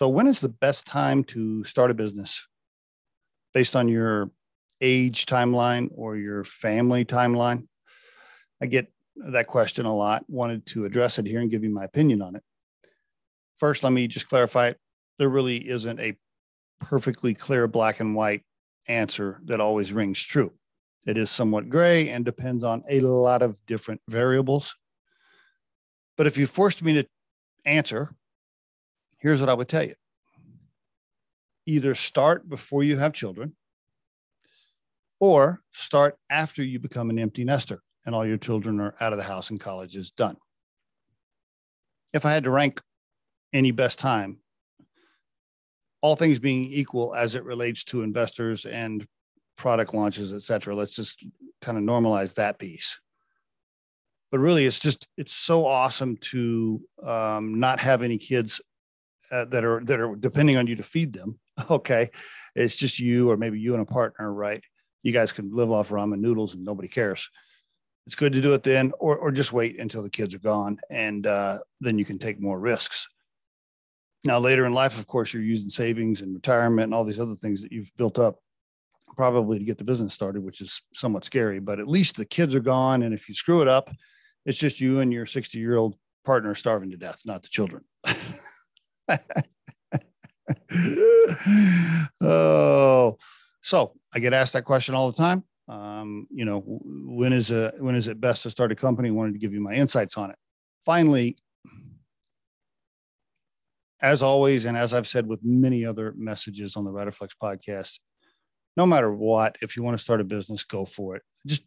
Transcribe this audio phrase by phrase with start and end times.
[0.00, 2.48] So, when is the best time to start a business
[3.52, 4.30] based on your
[4.80, 7.66] age timeline or your family timeline?
[8.62, 10.24] I get that question a lot.
[10.26, 12.42] Wanted to address it here and give you my opinion on it.
[13.58, 14.72] First, let me just clarify
[15.18, 16.16] there really isn't a
[16.78, 18.40] perfectly clear black and white
[18.88, 20.54] answer that always rings true.
[21.06, 24.74] It is somewhat gray and depends on a lot of different variables.
[26.16, 27.06] But if you forced me to
[27.66, 28.16] answer,
[29.20, 29.94] here's what I would tell you
[31.66, 33.54] either start before you have children
[35.20, 39.18] or start after you become an empty nester and all your children are out of
[39.18, 40.36] the house and college is done.
[42.12, 42.80] If I had to rank
[43.52, 44.38] any best time,
[46.00, 49.06] all things being equal as it relates to investors and
[49.56, 51.24] product launches, et cetera, let's just
[51.60, 52.98] kind of normalize that piece.
[54.32, 58.60] But really, it's just it's so awesome to um, not have any kids
[59.30, 61.38] uh, that are that are depending on you to feed them.
[61.70, 62.08] Okay,
[62.54, 64.64] it's just you or maybe you and a partner, right?
[65.02, 67.28] You guys can live off ramen noodles and nobody cares
[68.06, 70.80] it's good to do it then, or, or just wait until the kids are gone
[70.90, 73.08] and uh, then you can take more risks.
[74.24, 77.36] Now, later in life, of course, you're using savings and retirement and all these other
[77.36, 78.40] things that you've built up
[79.16, 82.54] probably to get the business started, which is somewhat scary, but at least the kids
[82.54, 83.02] are gone.
[83.02, 83.90] And if you screw it up,
[84.44, 87.84] it's just you and your 60 year old partner starving to death, not the children.
[92.20, 93.16] oh,
[93.62, 95.44] so I get asked that question all the time.
[95.68, 99.08] Um, you know when is a when is it best to start a company?
[99.08, 100.36] I wanted to give you my insights on it.
[100.84, 101.36] Finally
[104.02, 107.98] as always and as i've said with many other messages on the riderflex podcast
[108.76, 111.22] no matter what if you want to start a business go for it.
[111.46, 111.64] Just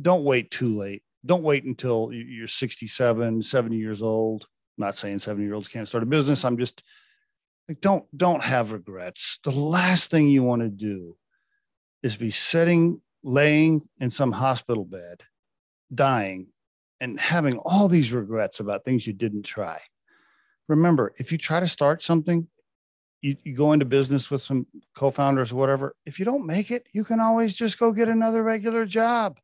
[0.00, 1.02] don't wait too late.
[1.26, 4.46] Don't wait until you're 67 70 years old
[4.76, 6.82] not saying 70 year olds can't start a business i'm just
[7.68, 11.16] like don't don't have regrets the last thing you want to do
[12.02, 15.22] is be sitting laying in some hospital bed,
[15.92, 16.48] dying,
[17.00, 19.80] and having all these regrets about things you didn't try.
[20.68, 22.46] Remember, if you try to start something,
[23.22, 25.96] you, you go into business with some co founders or whatever.
[26.04, 29.40] If you don't make it, you can always just go get another regular job.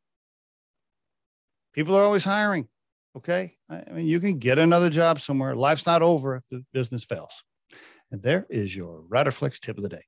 [1.73, 2.67] People are always hiring.
[3.17, 3.53] Okay.
[3.69, 5.55] I mean, you can get another job somewhere.
[5.55, 7.43] Life's not over if the business fails.
[8.11, 10.03] And there is your Riderflex tip of the day.